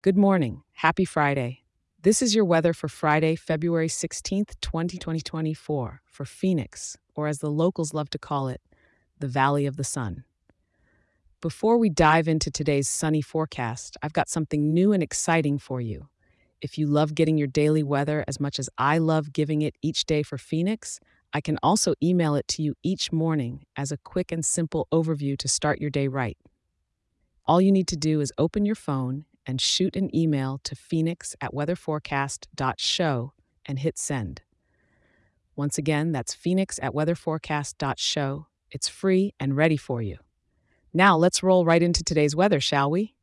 Good 0.00 0.16
morning. 0.16 0.62
Happy 0.74 1.04
Friday. 1.04 1.64
This 2.02 2.22
is 2.22 2.32
your 2.32 2.44
weather 2.44 2.72
for 2.72 2.86
Friday, 2.86 3.34
February 3.34 3.88
16th, 3.88 4.54
2024, 4.60 6.02
for 6.04 6.24
Phoenix, 6.24 6.96
or 7.16 7.26
as 7.26 7.40
the 7.40 7.50
locals 7.50 7.92
love 7.92 8.08
to 8.10 8.18
call 8.18 8.46
it, 8.46 8.60
the 9.18 9.26
Valley 9.26 9.66
of 9.66 9.76
the 9.76 9.82
Sun. 9.82 10.22
Before 11.40 11.76
we 11.76 11.88
dive 11.88 12.28
into 12.28 12.48
today's 12.48 12.86
sunny 12.86 13.20
forecast, 13.20 13.96
I've 14.00 14.12
got 14.12 14.28
something 14.28 14.72
new 14.72 14.92
and 14.92 15.02
exciting 15.02 15.58
for 15.58 15.80
you. 15.80 16.08
If 16.60 16.78
you 16.78 16.86
love 16.86 17.16
getting 17.16 17.36
your 17.36 17.48
daily 17.48 17.82
weather 17.82 18.24
as 18.28 18.38
much 18.38 18.60
as 18.60 18.70
I 18.78 18.98
love 18.98 19.32
giving 19.32 19.62
it 19.62 19.74
each 19.82 20.04
day 20.04 20.22
for 20.22 20.38
Phoenix, 20.38 21.00
I 21.32 21.40
can 21.40 21.58
also 21.60 21.94
email 22.00 22.36
it 22.36 22.46
to 22.50 22.62
you 22.62 22.76
each 22.84 23.10
morning 23.10 23.64
as 23.74 23.90
a 23.90 23.98
quick 23.98 24.30
and 24.30 24.46
simple 24.46 24.86
overview 24.92 25.36
to 25.38 25.48
start 25.48 25.80
your 25.80 25.90
day 25.90 26.06
right. 26.06 26.38
All 27.46 27.60
you 27.60 27.72
need 27.72 27.88
to 27.88 27.96
do 27.96 28.20
is 28.20 28.32
open 28.38 28.64
your 28.64 28.76
phone 28.76 29.24
and 29.48 29.60
shoot 29.62 29.96
an 29.96 30.14
email 30.14 30.60
to 30.62 30.76
phoenix 30.76 31.34
at 31.40 31.54
weatherforecast.show 31.54 33.32
and 33.66 33.78
hit 33.78 33.98
send. 33.98 34.42
Once 35.56 35.78
again, 35.78 36.12
that's 36.12 36.34
phoenix 36.34 36.78
at 36.82 36.92
weatherforecast.show. 36.92 38.46
It's 38.70 38.88
free 38.88 39.32
and 39.40 39.56
ready 39.56 39.78
for 39.78 40.02
you. 40.02 40.18
Now, 40.92 41.16
let's 41.16 41.42
roll 41.42 41.64
right 41.64 41.82
into 41.82 42.04
today's 42.04 42.36
weather, 42.36 42.60
shall 42.60 42.90
we? 42.90 43.14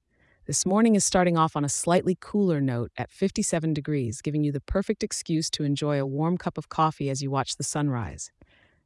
This 0.48 0.66
morning 0.66 0.96
is 0.96 1.06
starting 1.06 1.38
off 1.38 1.56
on 1.56 1.64
a 1.64 1.70
slightly 1.70 2.18
cooler 2.20 2.60
note 2.60 2.92
at 2.98 3.12
57 3.12 3.74
degrees, 3.74 4.22
giving 4.22 4.44
you 4.44 4.52
the 4.52 4.62
perfect 4.62 5.04
excuse 5.04 5.50
to 5.52 5.64
enjoy 5.64 6.00
a 6.00 6.06
warm 6.06 6.38
cup 6.38 6.58
of 6.58 6.70
coffee 6.70 7.10
as 7.10 7.22
you 7.22 7.30
watch 7.30 7.58
the 7.58 7.64
sunrise. 7.64 8.32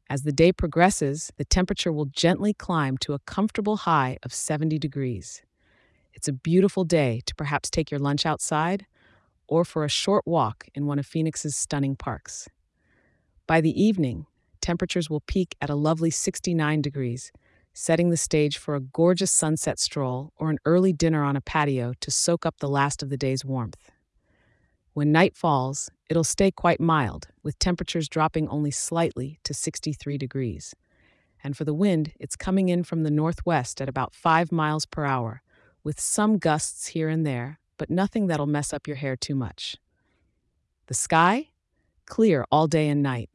As 0.10 0.24
the 0.24 0.32
day 0.32 0.52
progresses, 0.52 1.32
the 1.38 1.46
temperature 1.46 1.92
will 1.92 2.06
gently 2.06 2.54
climb 2.54 2.98
to 3.00 3.14
a 3.14 3.20
comfortable 3.20 3.78
high 3.78 4.18
of 4.24 4.34
70 4.34 4.78
degrees. 4.80 5.42
It's 6.14 6.28
a 6.28 6.34
beautiful 6.34 6.84
day 6.84 7.22
to 7.26 7.36
perhaps 7.36 7.70
take 7.70 7.92
your 7.92 8.00
lunch 8.00 8.26
outside 8.26 8.86
or 9.48 9.66
for 9.66 9.84
a 9.84 9.90
short 9.90 10.28
walk 10.28 10.68
in 10.76 10.86
one 10.86 11.00
of 11.00 11.06
Phoenix's 11.06 11.56
stunning 11.56 11.96
parks. 11.96 12.48
By 13.48 13.62
the 13.62 13.82
evening, 13.82 14.26
temperatures 14.62 15.10
will 15.10 15.22
peak 15.22 15.56
at 15.62 15.70
a 15.70 15.76
lovely 15.76 16.12
69 16.12 16.82
degrees, 16.82 17.32
setting 17.74 18.10
the 18.10 18.18
stage 18.18 18.58
for 18.58 18.76
a 18.76 18.82
gorgeous 18.82 19.32
sunset 19.32 19.80
stroll 19.80 20.34
or 20.38 20.50
an 20.50 20.60
early 20.66 20.94
dinner 20.94 21.24
on 21.24 21.36
a 21.36 21.42
patio 21.42 21.94
to 22.02 22.12
soak 22.12 22.46
up 22.46 22.58
the 22.60 22.70
last 22.70 23.02
of 23.02 23.10
the 23.10 23.18
day's 23.18 23.46
warmth. 23.46 23.92
When 24.94 25.12
night 25.12 25.36
falls, 25.36 25.90
it'll 26.10 26.24
stay 26.24 26.52
quite 26.52 26.82
mild, 26.82 27.28
with 27.42 27.58
temperatures 27.60 28.10
dropping 28.10 28.50
only 28.50 28.72
slightly 28.72 29.40
to 29.46 29.54
63 29.54 30.18
degrees. 30.18 30.76
And 31.44 31.56
for 31.56 31.64
the 31.64 31.74
wind, 31.74 32.12
it's 32.20 32.36
coming 32.36 32.70
in 32.70 32.84
from 32.84 33.04
the 33.04 33.12
northwest 33.12 33.82
at 33.82 33.88
about 33.88 34.14
5 34.14 34.52
miles 34.52 34.86
per 34.86 35.06
hour, 35.06 35.42
with 35.84 36.00
some 36.00 36.38
gusts 36.38 36.88
here 36.88 37.10
and 37.10 37.26
there, 37.26 37.60
but 37.78 37.90
nothing 37.90 38.28
that'll 38.28 38.46
mess 38.46 38.74
up 38.74 38.88
your 38.88 38.98
hair 38.98 39.16
too 39.16 39.36
much. 39.36 39.78
The 40.88 40.94
sky? 40.94 41.50
Clear 42.06 42.46
all 42.52 42.68
day 42.68 42.88
and 42.90 43.04
night. 43.04 43.30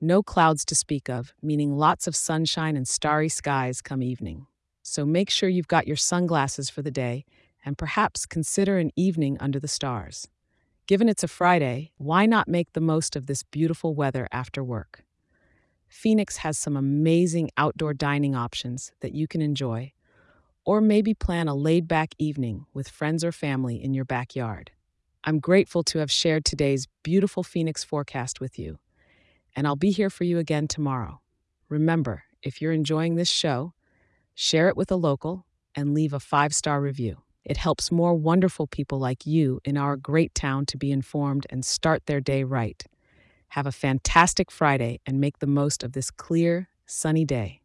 No 0.00 0.22
clouds 0.22 0.64
to 0.66 0.74
speak 0.74 1.08
of, 1.08 1.32
meaning 1.42 1.76
lots 1.76 2.06
of 2.06 2.14
sunshine 2.14 2.76
and 2.76 2.86
starry 2.86 3.28
skies 3.28 3.80
come 3.80 4.02
evening. 4.02 4.46
So 4.82 5.04
make 5.04 5.30
sure 5.30 5.48
you've 5.48 5.68
got 5.68 5.86
your 5.86 5.96
sunglasses 5.96 6.70
for 6.70 6.82
the 6.82 6.90
day 6.90 7.24
and 7.64 7.76
perhaps 7.76 8.26
consider 8.26 8.78
an 8.78 8.90
evening 8.96 9.36
under 9.40 9.58
the 9.58 9.68
stars. 9.68 10.28
Given 10.86 11.08
it's 11.08 11.22
a 11.22 11.28
Friday, 11.28 11.90
why 11.98 12.26
not 12.26 12.48
make 12.48 12.72
the 12.72 12.80
most 12.80 13.14
of 13.14 13.26
this 13.26 13.42
beautiful 13.42 13.94
weather 13.94 14.26
after 14.32 14.64
work? 14.64 15.04
Phoenix 15.88 16.38
has 16.38 16.56
some 16.56 16.76
amazing 16.76 17.50
outdoor 17.56 17.92
dining 17.92 18.34
options 18.34 18.92
that 19.00 19.14
you 19.14 19.26
can 19.26 19.42
enjoy, 19.42 19.92
or 20.68 20.82
maybe 20.82 21.14
plan 21.14 21.48
a 21.48 21.54
laid 21.54 21.88
back 21.88 22.14
evening 22.18 22.66
with 22.74 22.90
friends 22.90 23.24
or 23.24 23.32
family 23.32 23.82
in 23.82 23.94
your 23.94 24.04
backyard. 24.04 24.70
I'm 25.24 25.40
grateful 25.40 25.82
to 25.84 25.98
have 26.00 26.10
shared 26.10 26.44
today's 26.44 26.86
beautiful 27.02 27.42
Phoenix 27.42 27.82
forecast 27.82 28.38
with 28.38 28.58
you, 28.58 28.78
and 29.56 29.66
I'll 29.66 29.76
be 29.76 29.92
here 29.92 30.10
for 30.10 30.24
you 30.24 30.36
again 30.36 30.68
tomorrow. 30.68 31.22
Remember, 31.70 32.24
if 32.42 32.60
you're 32.60 32.74
enjoying 32.74 33.14
this 33.14 33.30
show, 33.30 33.72
share 34.34 34.68
it 34.68 34.76
with 34.76 34.90
a 34.90 34.96
local 34.96 35.46
and 35.74 35.94
leave 35.94 36.12
a 36.12 36.20
five 36.20 36.54
star 36.54 36.82
review. 36.82 37.22
It 37.46 37.56
helps 37.56 37.90
more 37.90 38.14
wonderful 38.14 38.66
people 38.66 38.98
like 38.98 39.24
you 39.24 39.62
in 39.64 39.78
our 39.78 39.96
great 39.96 40.34
town 40.34 40.66
to 40.66 40.76
be 40.76 40.92
informed 40.92 41.46
and 41.48 41.64
start 41.64 42.04
their 42.04 42.20
day 42.20 42.44
right. 42.44 42.84
Have 43.52 43.66
a 43.66 43.72
fantastic 43.72 44.50
Friday 44.50 45.00
and 45.06 45.18
make 45.18 45.38
the 45.38 45.46
most 45.46 45.82
of 45.82 45.92
this 45.92 46.10
clear, 46.10 46.68
sunny 46.84 47.24
day. 47.24 47.57